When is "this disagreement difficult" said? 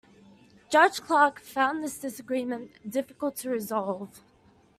1.83-3.35